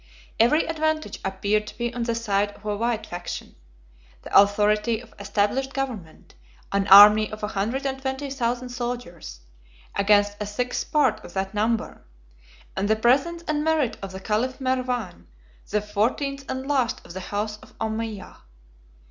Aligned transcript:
Every 0.39 0.65
advantage 0.65 1.19
appeared 1.23 1.67
to 1.67 1.77
be 1.77 1.93
on 1.93 2.01
the 2.01 2.15
side 2.15 2.49
of 2.55 2.63
the 2.63 2.75
white 2.75 3.05
faction: 3.05 3.53
the 4.23 4.35
authority 4.35 4.99
of 4.99 5.13
established 5.19 5.75
government; 5.75 6.33
an 6.71 6.87
army 6.87 7.31
of 7.31 7.43
a 7.43 7.49
hundred 7.49 7.85
and 7.85 8.01
twenty 8.01 8.31
thousand 8.31 8.69
soldiers, 8.69 9.41
against 9.93 10.37
a 10.41 10.47
sixth 10.47 10.91
part 10.91 11.23
of 11.23 11.33
that 11.35 11.53
number; 11.53 12.03
and 12.75 12.87
the 12.89 12.95
presence 12.95 13.43
and 13.47 13.63
merit 13.63 13.95
of 14.01 14.11
the 14.11 14.19
caliph 14.19 14.59
Mervan, 14.59 15.27
the 15.69 15.81
fourteenth 15.83 16.45
and 16.49 16.67
last 16.67 17.05
of 17.05 17.13
the 17.13 17.19
house 17.19 17.57
of 17.57 17.77
Ommiyah. 17.77 18.37